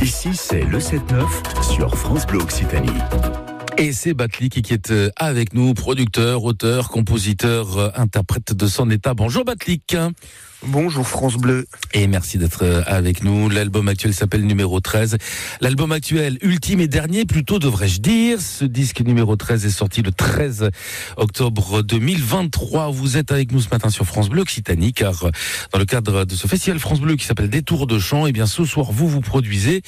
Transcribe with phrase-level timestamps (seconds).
[0.00, 2.88] Ici, c'est le 7-9 sur France Bleu Occitanie.
[3.78, 8.90] Et c'est Batlik qui est euh, avec nous, producteur, auteur, compositeur, euh, interprète de son
[8.90, 9.14] état.
[9.14, 9.96] Bonjour Batlik.
[10.66, 11.66] Bonjour France Bleu.
[11.94, 13.48] Et merci d'être euh, avec nous.
[13.48, 15.16] L'album actuel s'appelle numéro 13.
[15.60, 18.40] L'album actuel, ultime et dernier, plutôt devrais-je dire.
[18.40, 20.70] Ce disque numéro 13 est sorti le 13
[21.16, 22.90] octobre 2023.
[22.90, 25.30] Vous êtes avec nous ce matin sur France Bleu Occitanie, car euh,
[25.72, 28.32] dans le cadre de ce festival France Bleu qui s'appelle Détour de Chant, et eh
[28.32, 29.82] bien ce soir vous vous produisez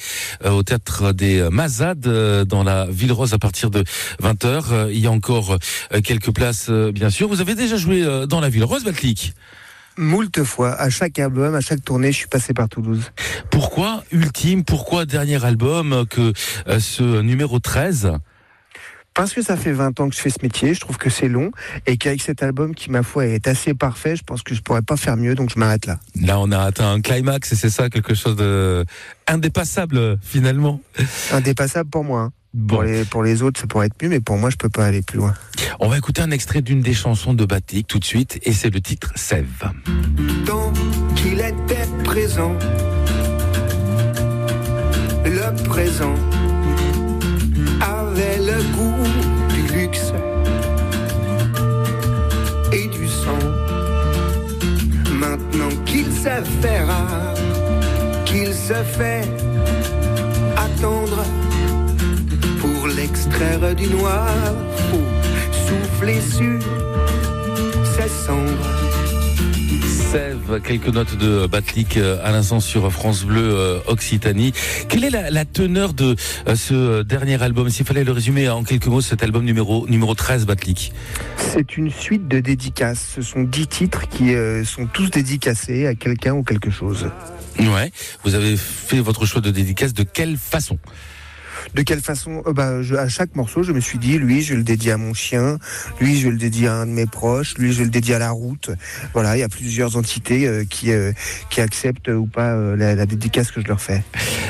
[0.45, 3.83] euh, au théâtre des Mazades dans la Ville Rose à partir de
[4.23, 4.89] 20h.
[4.89, 5.57] Il y a encore
[6.05, 7.27] quelques places, bien sûr.
[7.27, 9.33] Vous avez déjà joué dans la Ville Rose, Batlik
[9.97, 13.11] Moult fois, à chaque album, à chaque tournée, je suis passé par Toulouse.
[13.49, 16.33] Pourquoi Ultime Pourquoi dernier album que
[16.67, 18.13] euh, ce numéro 13
[19.13, 21.27] parce que ça fait 20 ans que je fais ce métier, je trouve que c'est
[21.27, 21.51] long
[21.85, 24.81] et qu'avec cet album qui, ma foi, est assez parfait, je pense que je pourrais
[24.81, 25.99] pas faire mieux, donc je m'arrête là.
[26.15, 28.85] Là, on a atteint un climax et c'est ça, quelque chose de
[29.27, 30.79] indépassable finalement.
[31.33, 32.21] Indépassable pour moi.
[32.21, 32.31] Hein.
[32.67, 34.85] Pour, les, pour les autres, ça pourrait être mieux, mais pour moi, je peux pas
[34.85, 35.33] aller plus loin.
[35.79, 38.69] On va écouter un extrait d'une des chansons de Batik tout de suite, et c'est
[38.69, 39.71] le titre Sève.
[40.45, 40.73] Tant
[41.15, 42.53] qu'il était présent,
[45.23, 46.15] le présent
[47.79, 49.03] avait le goût
[49.53, 50.11] du luxe
[52.73, 53.39] et du sang.
[55.13, 57.33] Maintenant qu'il se fait rare,
[58.25, 59.23] qu'il se fait
[60.57, 61.23] attendre
[63.21, 64.27] l'extraire du noir,
[65.67, 66.59] souffler sur
[67.93, 68.69] ses cendres.
[70.11, 74.53] Sève, quelques notes de Batlik euh, à l'instant sur France Bleu euh, Occitanie.
[74.89, 76.15] Quelle est la, teneur de
[76.47, 77.69] euh, ce dernier album?
[77.69, 80.91] S'il fallait le résumer en quelques mots, cet album numéro, numéro 13, Batlik
[81.37, 83.07] C'est une suite de dédicaces.
[83.15, 84.33] Ce sont dix titres qui
[84.65, 87.11] sont tous dédicacés à quelqu'un ou quelque chose.
[87.59, 87.91] Ouais.
[88.23, 90.79] Vous avez fait votre choix de dédicace de quelle façon?
[91.75, 94.63] De quelle façon euh, bah, À chaque morceau, je me suis dit, lui, je le
[94.63, 95.57] dédie à mon chien,
[95.99, 98.31] lui, je le dédie à un de mes proches, lui, je le dédie à la
[98.31, 98.71] route.
[99.13, 101.11] Voilà, il y a plusieurs entités euh, qui, euh,
[101.49, 104.03] qui acceptent ou pas la, dédicace que je leur fais.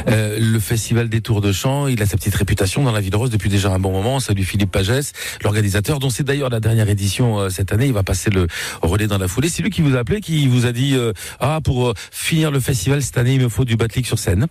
[0.08, 3.30] le festival des Tours de Chant, il a sa petite réputation dans la ville rose
[3.30, 4.20] depuis déjà un bon moment.
[4.20, 7.88] Salut Philippe Pagès, l'organisateur, dont c'est d'ailleurs la dernière édition cette année.
[7.88, 8.48] Il va passer le
[8.82, 9.50] relais dans la foulée.
[9.50, 10.98] C'est lui qui vous a appelé, qui vous a dit
[11.40, 14.48] ah pour finir le festival cette année, il me faut du batlik sur scène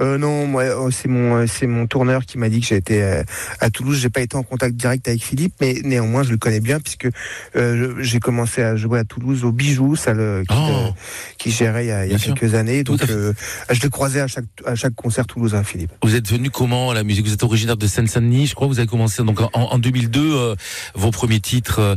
[0.00, 3.02] euh, non, moi, oh, c'est mon, euh, c'est mon tourneur qui m'a dit que j'étais
[3.02, 3.22] euh,
[3.60, 3.98] à Toulouse.
[4.00, 7.08] J'ai pas été en contact direct avec Philippe, mais néanmoins, je le connais bien puisque
[7.56, 10.94] euh, j'ai commencé à jouer à Toulouse au Bijou, ça le, qui, oh.
[11.38, 12.84] qui gérait il y a, il y a quelques années.
[12.84, 15.92] Donc, je le croisais à chaque, à chaque concert toulousain, Philippe.
[16.02, 17.26] Vous êtes venu comment à la musique?
[17.26, 18.66] Vous êtes originaire de Seine-Saint-Denis, je crois.
[18.66, 20.54] Vous avez commencé donc en, en 2002
[20.94, 21.96] vos premiers titres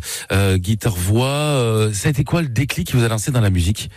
[0.55, 1.89] guitare voix.
[1.93, 3.89] ça a été quoi le déclic qui vous a lancé dans la musique?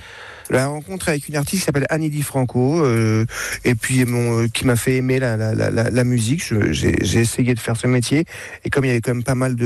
[0.50, 3.24] La rencontre avec une artiste qui s'appelle Annie Di Franco, euh,
[3.64, 6.42] et puis mon, euh, qui m'a fait aimer la, la, la, la musique.
[6.70, 8.24] J'ai essayé de faire ce métier,
[8.64, 9.56] et comme il y avait quand même pas mal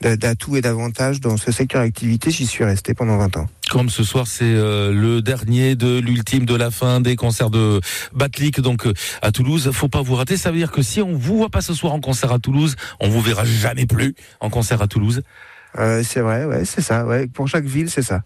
[0.00, 3.46] d'atouts et d'avantages dans ce secteur d'activité, j'y suis resté pendant 20 ans.
[3.70, 7.80] Comme ce soir, c'est euh, le dernier de l'ultime de la fin des concerts de
[8.14, 8.86] Batlik, donc
[9.22, 9.70] à Toulouse.
[9.72, 10.36] Faut pas vous rater.
[10.36, 12.76] Ça veut dire que si on vous voit pas ce soir en concert à Toulouse,
[13.00, 15.22] on vous verra jamais plus en concert à Toulouse.
[15.78, 17.04] Euh, c'est vrai, ouais, c'est ça.
[17.04, 17.26] Ouais.
[17.26, 18.22] Pour chaque ville, c'est ça.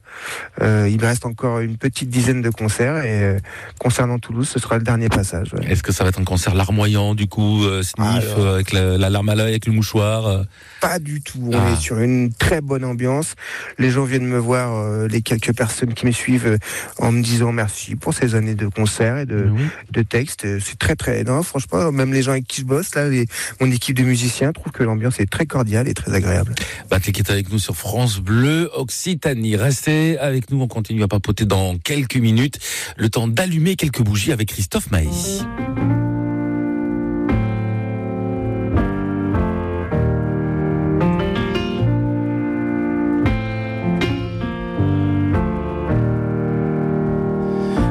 [0.63, 3.39] Euh, il me reste encore une petite dizaine de concerts et euh,
[3.79, 5.55] concernant Toulouse, ce sera le dernier passage.
[5.63, 9.35] Est-ce que ça va être un concert larmoyant du coup, sniff avec la, larme à
[9.35, 10.45] l'œil, avec le mouchoir
[10.81, 11.51] Pas du tout.
[11.53, 11.73] On ah.
[11.73, 13.35] est sur une très bonne ambiance.
[13.79, 16.59] Les gens viennent me voir, les quelques personnes qui me suivent,
[16.99, 19.51] en me disant merci pour ces années de concerts et de,
[19.91, 20.47] de textes.
[20.61, 21.25] C'est très très.
[21.25, 23.27] Non, franchement, même les gens avec qui je bosse là, les,
[23.61, 26.55] mon équipe de musiciens trouve que l'ambiance est très cordiale et très agréable.
[26.91, 26.99] Bah,
[27.41, 29.57] avec nous sur France Bleu Occitanie.
[29.57, 32.59] Restez avec nous, on continue à papoter dans quelques minutes.
[32.99, 35.43] Le temps d'allumer quelques bougies avec Christophe Maïs.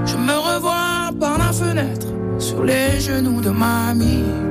[0.06, 4.49] Je me revois par la fenêtre sur les genoux de mamie.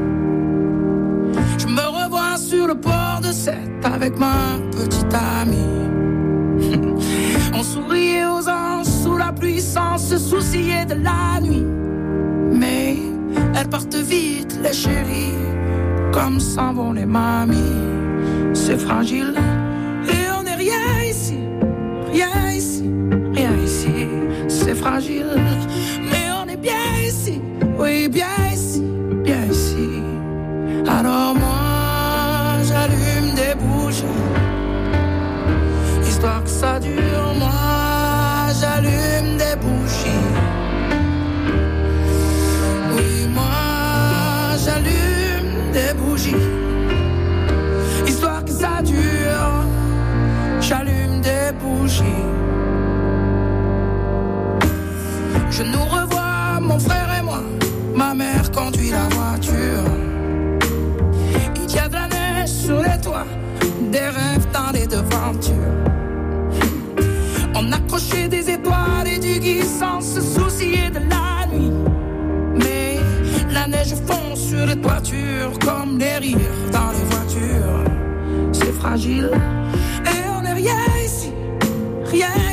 [2.68, 5.56] Le port de Sète avec ma petite amie.
[7.54, 11.64] On souriait aux anges sous la pluie sans se soucier de la nuit.
[12.52, 12.98] Mais
[13.56, 15.38] elles partent vite, les chéris,
[16.12, 17.56] comme s'en vont les mamies.
[18.52, 19.34] C'est fragile
[20.06, 21.38] et on n'est rien ici,
[22.12, 22.90] rien ici,
[23.32, 23.96] rien ici.
[24.48, 25.32] C'est fragile,
[26.10, 27.40] mais on est bien ici,
[27.78, 28.47] oui, bien ici,
[57.94, 59.84] ma mère conduit la voiture.
[61.56, 63.26] Il y a de la neige sur les toits,
[63.90, 65.54] des rêves dans les devantures.
[67.54, 71.72] On accrochait des étoiles et du gui sans se soucier de la nuit.
[72.54, 72.98] Mais
[73.50, 76.38] la neige fond sur les toitures comme les rires
[76.72, 77.84] dans les voitures.
[78.52, 79.30] C'est fragile
[80.04, 81.32] et on n'est rien ici,
[82.04, 82.47] rien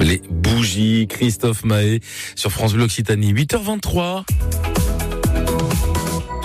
[0.00, 2.00] Les bougies, Christophe Mahé
[2.34, 3.32] sur France Bleu Occitanie.
[3.32, 4.75] 8h23.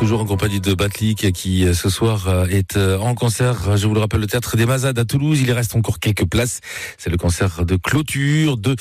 [0.01, 3.85] Toujours en compagnie de Batlik qui euh, ce soir euh, est euh, en concert, je
[3.85, 5.39] vous le rappelle, le théâtre des Mazades à Toulouse.
[5.39, 6.59] Il reste encore quelques places.
[6.97, 8.75] C'est le concert de clôture de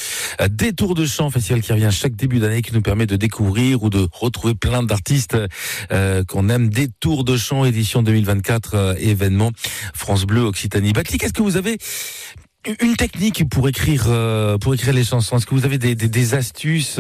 [0.49, 3.91] Détour de Chant, festival qui revient chaque début d'année, qui nous permet de découvrir ou
[3.91, 5.37] de retrouver plein d'artistes
[6.27, 6.71] qu'on aime.
[6.71, 9.51] Détour de Chant, édition 2024, euh, événement
[9.93, 10.95] France Bleu Occitanie.
[10.95, 11.77] Batlik, est-ce que vous avez
[12.81, 14.05] une technique pour écrire
[14.59, 15.37] pour écrire les chansons?
[15.37, 16.99] Est-ce que vous avez des, des, astuces,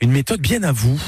[0.00, 1.00] une méthode bien à vous?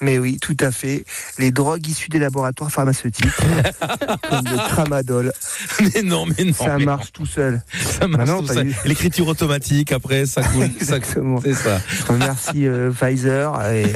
[0.00, 1.04] Mais oui, tout à fait.
[1.38, 3.30] Les drogues issues des laboratoires pharmaceutiques,
[4.28, 5.32] comme le tramadol,
[5.80, 7.62] Mais non, mais non, ça mais marche tout seul.
[7.72, 10.64] ça marche Bah non, tout du- L'écriture automatique, après, ça coule.
[10.80, 11.40] Exactement.
[11.42, 11.80] c'est ça.
[12.18, 13.52] Merci euh, Pfizer.
[13.70, 13.88] Et, euh,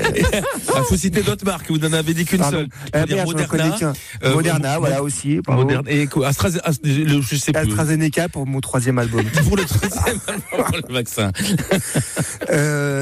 [0.76, 2.68] Il faut citer d'autres marques, vous n'en avez dit qu'une seule.
[2.92, 3.92] Ah, dire connais qu'un.
[4.22, 5.40] euh, Moderna, Mo- voilà aussi.
[5.48, 7.60] Moderna et quoi Astraz- Ast- le- je sais plus.
[7.68, 9.24] AstraZeneca pour mon troisième album.
[9.46, 11.32] Pour le troisième album, le vaccin.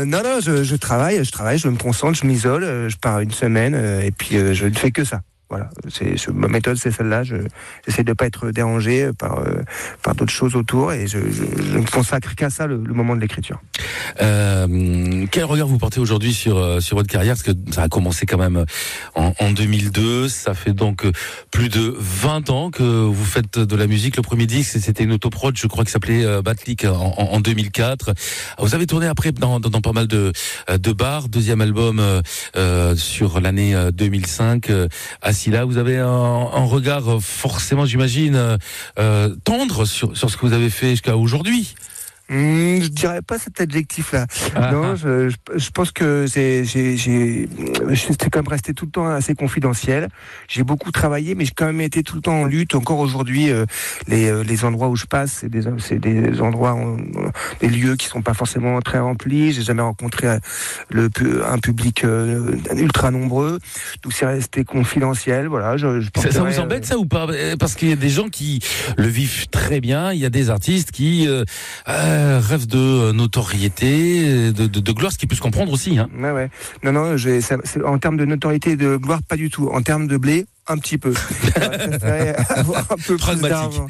[0.06, 3.30] Non, non, je, je travaille, je travaille, je me concentre, je m'isole, je pars une
[3.30, 5.20] semaine euh, et puis euh, je ne fais que ça.
[5.48, 7.22] Voilà, c'est ma méthode, c'est celle-là.
[7.22, 7.36] Je
[7.86, 9.62] j'essaie de pas être dérangé par euh,
[10.02, 13.60] par d'autres choses autour et je, ne consacre qu'à ça le, le moment de l'écriture.
[14.22, 17.34] Euh, quel regard vous portez aujourd'hui sur euh, sur votre carrière?
[17.34, 18.64] Parce que ça a commencé quand même
[19.14, 20.28] en, en 2002.
[20.28, 21.12] Ça fait donc euh,
[21.50, 24.16] plus de 20 ans que vous faites de la musique.
[24.16, 27.40] Le premier disque, c'était une autoprod, je crois, qui s'appelait euh, Batlik en, en- en
[27.40, 28.14] 2004.
[28.58, 30.32] Vous avez tourné après dans, dans, pas mal de
[30.70, 31.28] euh, de bars.
[31.28, 32.20] Deuxième album euh,
[32.56, 34.70] euh, sur l'année euh, 2005.
[34.70, 34.88] Euh,
[35.36, 38.56] assis là, vous avez un, un regard euh, forcément, j'imagine, euh,
[38.98, 41.74] euh, tendre sur sur ce que vous avez fait jusqu'à aujourd'hui.
[42.28, 44.26] Hum, je dirais pas cet adjectif-là.
[44.56, 44.94] Ah, non, ah.
[44.96, 47.48] je, je, je pense que c'est, j'ai, j'ai,
[47.94, 50.08] c'est quand même resté tout le temps assez confidentiel.
[50.48, 52.74] J'ai beaucoup travaillé, mais j'ai quand même été tout le temps en lutte.
[52.74, 53.64] Encore aujourd'hui, euh,
[54.08, 56.96] les, euh, les endroits où je passe, c'est des, c'est des endroits, en-
[57.60, 59.52] des lieux qui sont pas forcément très remplis.
[59.52, 60.38] J'ai jamais rencontré euh,
[60.90, 61.08] le,
[61.48, 63.60] un public euh, ultra nombreux.
[64.02, 65.46] Donc c'est resté confidentiel.
[65.46, 65.76] Voilà.
[65.76, 67.26] Je, je Ça, ça vous euh, embête ça ou pas?
[67.28, 68.60] Euh, Parce qu'il y a des gens qui
[68.96, 71.44] le vivent très bien, il y a des artistes qui euh,
[72.16, 75.98] euh, rêvent de euh, notoriété, de, de, gloire, ce qui peut se comprendre aussi.
[75.98, 76.08] Hein.
[76.18, 76.50] Ouais.
[76.82, 77.16] Non, non,
[77.84, 79.68] en termes de notoriété et de gloire, pas du tout.
[79.68, 81.12] En termes de blé, un petit peu.
[82.48, 83.86] Avoir un peu plus d'argent.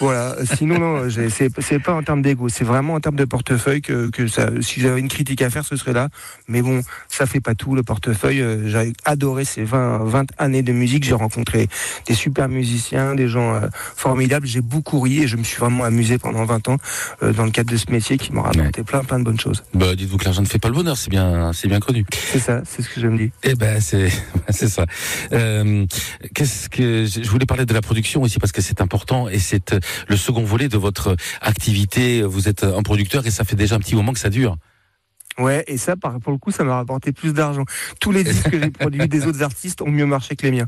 [0.00, 0.36] Voilà.
[0.56, 4.26] Sinon, non, c'est pas en termes d'ego, c'est vraiment en termes de portefeuille que, que
[4.26, 4.48] ça.
[4.60, 6.08] Si j'avais une critique à faire, ce serait là.
[6.48, 8.40] Mais bon, ça fait pas tout le portefeuille.
[8.40, 11.04] Euh, J'ai adoré ces 20, 20 années de musique.
[11.04, 11.68] J'ai rencontré
[12.06, 14.46] des super musiciens, des gens euh, formidables.
[14.46, 16.76] J'ai beaucoup ri et je me suis vraiment amusé pendant 20 ans
[17.22, 19.64] euh, dans le cadre de ce métier qui m'a rapporté plein, plein de bonnes choses.
[19.74, 22.04] Bah, dites-vous que l'argent ne fait pas le bonheur, c'est bien, c'est bien connu.
[22.32, 23.30] C'est ça, c'est ce que je me dis.
[23.42, 24.10] Eh ben, c'est,
[24.50, 24.84] c'est ça.
[25.32, 25.86] Euh,
[26.34, 29.72] qu'est-ce que je voulais parler de la production aussi parce que c'est important et c'est
[29.72, 32.22] euh, le second volet de votre activité.
[32.22, 34.56] Vous êtes un producteur et ça fait déjà un petit moment que ça dure.
[35.38, 37.64] Ouais, et ça, pour le coup, ça m'a rapporté plus d'argent.
[38.00, 40.66] Tous les disques que j'ai produits des autres artistes ont mieux marché que les miens.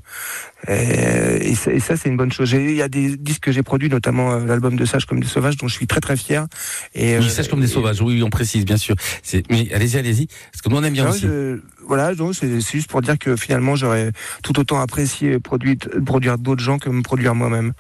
[0.69, 2.53] Et, et ça, c'est une bonne chose.
[2.53, 5.27] Il y a des disques que j'ai produits, notamment euh, l'album de Sage comme des
[5.27, 6.47] Sauvages, dont je suis très très fier.
[6.95, 8.03] Et, Oui, euh, sèche comme des sauvages.
[8.03, 8.95] Oui, on précise, bien sûr.
[9.49, 10.27] Mais allez-y, allez-y.
[10.27, 11.23] Parce que nous, on aime bien Non, aussi.
[11.23, 16.63] je- voilà, c'est juste pour dire que finalement, j'aurais tout autant apprécié produire, produire d'autres
[16.63, 17.73] gens que me produire moi-même.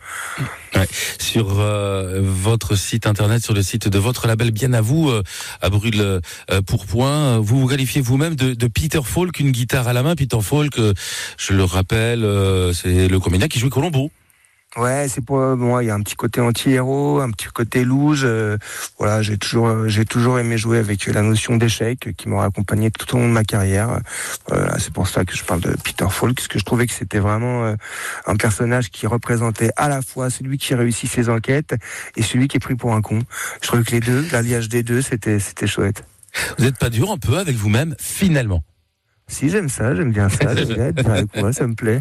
[1.18, 5.22] sur euh, votre site internet, sur le site de votre label, bien à vous, euh,
[5.60, 6.20] à Brûle euh,
[6.66, 7.38] Pourpoint.
[7.38, 10.16] Vous vous qualifiez vous-même de, de Peter Falk, une guitare à la main.
[10.16, 10.94] Peter Falk, euh,
[11.36, 14.10] je le rappelle, euh, c'est le comédien qui jouait Colombo.
[14.78, 15.82] Ouais, c'est pour moi.
[15.82, 18.22] Il y a un petit côté anti-héros, un petit côté louge.
[18.24, 18.56] euh,
[18.98, 22.44] voilà, j'ai toujours, euh, j'ai toujours aimé jouer avec la notion d'échec euh, qui m'aura
[22.44, 23.90] accompagné tout au long de ma carrière.
[23.90, 23.98] Euh,
[24.46, 26.92] Voilà, c'est pour ça que je parle de Peter Falk, parce que je trouvais que
[26.92, 27.74] c'était vraiment euh,
[28.26, 31.74] un personnage qui représentait à la fois celui qui réussit ses enquêtes
[32.16, 33.18] et celui qui est pris pour un con.
[33.60, 36.04] Je trouvais que les deux, l'alliage des deux, c'était, c'était chouette.
[36.56, 38.62] Vous n'êtes pas dur un peu avec vous-même, finalement?
[39.28, 42.00] Si j'aime ça, j'aime bien ça, j'aime bien être avec moi, ça me plaît.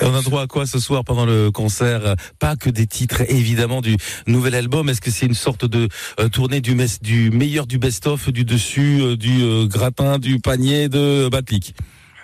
[0.00, 2.14] On a droit à quoi ce soir pendant le concert?
[2.38, 3.96] Pas que des titres évidemment du
[4.26, 4.88] nouvel album.
[4.88, 5.88] Est-ce que c'est une sorte de
[6.20, 6.74] euh, tournée du,
[7.32, 11.74] meilleur du best-of, du dessus, euh, du euh, gratin, du panier de Batlik?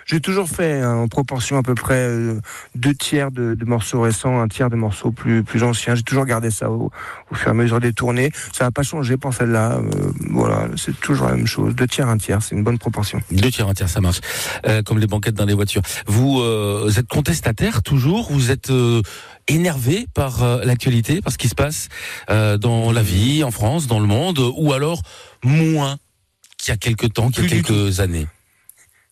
[0.07, 2.39] J'ai toujours fait hein, en proportion à peu près euh,
[2.75, 5.95] deux tiers de, de morceaux récents, un tiers de morceaux plus plus anciens.
[5.95, 6.91] J'ai toujours gardé ça au,
[7.29, 8.31] au fur et à mesure des tournées.
[8.53, 9.73] Ça n'a pas changé pour celle-là.
[9.73, 11.75] Euh, voilà, c'est toujours la même chose.
[11.75, 13.21] Deux tiers, un tiers, c'est une bonne proportion.
[13.31, 14.21] Deux tiers, un tiers, ça marche.
[14.65, 15.81] Euh, comme les banquettes dans les voitures.
[16.07, 19.01] Vous, euh, vous êtes contestataire toujours Vous êtes euh,
[19.47, 21.89] énervé par euh, l'actualité, par ce qui se passe
[22.29, 25.01] euh, dans la vie, en France, dans le monde Ou alors
[25.43, 25.97] moins
[26.57, 28.27] qu'il y a quelques temps, qu'il y a quelques années?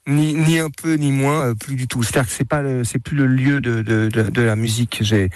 [0.08, 2.04] Ni, ni un peu ni moins, euh, plus du tout.
[2.04, 5.00] C'est-à-dire que c'est pas c'est plus le lieu de, de, de, de la musique.
[5.02, 5.32] J'ai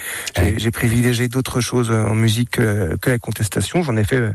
[0.57, 3.81] j'ai, privilégié d'autres choses euh, en musique que, que la contestation.
[3.81, 4.31] J'en ai fait euh,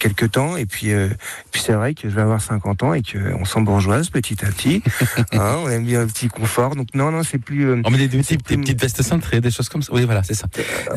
[0.00, 1.08] quelques temps et puis euh,
[1.52, 4.48] puis c'est vrai que je vais avoir 50 ans et que on s'embourgeoise petit à
[4.48, 4.82] petit.
[5.32, 6.74] Hein, on aime bien le petit confort.
[6.74, 7.68] Donc non non c'est plus.
[7.68, 9.92] euh, On met des, des, des petites vestes cintrées, des choses comme ça.
[9.92, 10.48] Oui, voilà, c'est ça.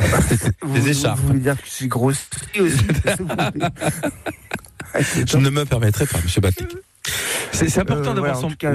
[0.63, 1.19] vous, des écharpes.
[1.19, 2.77] Vous voulez dire que je suis aussi voulez
[5.27, 6.69] Je ne me permettrai pas, Monsieur Batlik.
[7.51, 8.49] C'est important Euh, d'avoir son.
[8.51, 8.73] cas.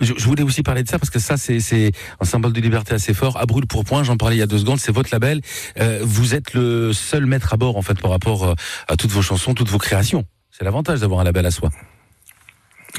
[0.00, 2.60] Je, je voulais aussi parler de ça parce que ça, c'est c'est un symbole de
[2.60, 3.36] liberté assez fort.
[3.36, 5.40] À brûle pour point, j'en parlais il y a deux secondes, c'est votre label.
[5.78, 8.54] Euh, vous êtes le seul maître à bord, en fait, par rapport euh,
[8.88, 10.24] à toutes vos chansons, toutes vos créations.
[10.50, 11.70] C'est l'avantage d'avoir un label à soi.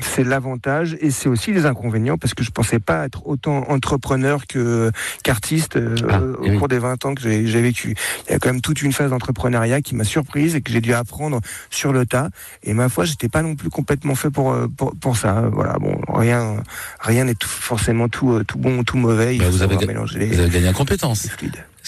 [0.02, 4.48] C'est l'avantage et c'est aussi les inconvénients parce que je pensais pas être autant entrepreneur
[4.48, 4.92] que
[5.24, 6.58] qu'artiste euh, Ah, au eh oui.
[6.58, 7.96] cours des 20 ans que j'ai vécu.
[8.28, 10.82] Il y a quand même toute une phase d'entrepreneuriat qui m'a surprise et que j'ai
[10.82, 11.40] dû apprendre
[11.70, 12.30] sur le tas.
[12.64, 15.50] Et ma foi, j'étais pas non plus complètement fait pour euh, pour, pour ça.
[15.52, 16.58] Voilà, bon, rien
[17.00, 19.36] rien n'est forcément tout euh, tout bon ou tout mauvais.
[19.36, 21.28] Il Bah, faut vous avez mélanger les, Vous avez gagné en compétences.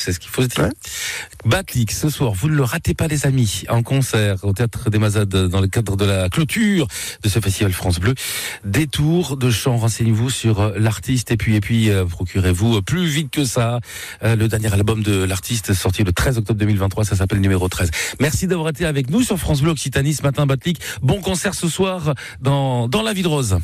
[0.01, 0.63] C'est ce qu'il faut se dire.
[0.63, 0.71] Ouais.
[1.45, 4.97] Batlik, ce soir, vous ne le ratez pas, les amis, en concert au Théâtre des
[4.97, 6.87] Mazades dans le cadre de la clôture
[7.21, 8.15] de ce festival France Bleu.
[8.65, 13.05] Détour de chant, renseignez-vous sur euh, l'artiste et puis, et puis, euh, procurez-vous euh, plus
[13.05, 13.79] vite que ça
[14.23, 17.91] euh, le dernier album de l'artiste sorti le 13 octobre 2023, ça s'appelle numéro 13.
[18.19, 20.79] Merci d'avoir été avec nous sur France Bleu Occitanie ce matin, Batlik.
[21.01, 23.59] Bon concert ce soir dans, dans la Ville Rose.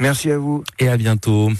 [0.00, 0.64] Merci à vous.
[0.78, 1.50] Et à bientôt.